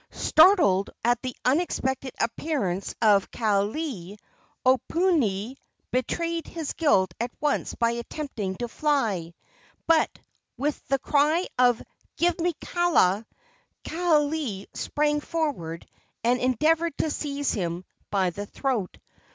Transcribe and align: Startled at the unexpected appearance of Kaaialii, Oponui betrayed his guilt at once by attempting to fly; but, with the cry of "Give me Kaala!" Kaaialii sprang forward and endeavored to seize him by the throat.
Startled 0.09 0.89
at 1.05 1.21
the 1.21 1.35
unexpected 1.45 2.11
appearance 2.19 2.95
of 3.03 3.29
Kaaialii, 3.29 4.17
Oponui 4.65 5.57
betrayed 5.91 6.47
his 6.47 6.73
guilt 6.73 7.13
at 7.19 7.29
once 7.39 7.75
by 7.75 7.91
attempting 7.91 8.55
to 8.55 8.67
fly; 8.67 9.35
but, 9.85 10.09
with 10.57 10.83
the 10.87 10.97
cry 10.97 11.45
of 11.59 11.79
"Give 12.17 12.39
me 12.41 12.53
Kaala!" 12.53 13.27
Kaaialii 13.83 14.65
sprang 14.73 15.21
forward 15.21 15.85
and 16.23 16.39
endeavored 16.39 16.97
to 16.97 17.11
seize 17.11 17.53
him 17.53 17.85
by 18.09 18.31
the 18.31 18.47
throat. 18.47 18.97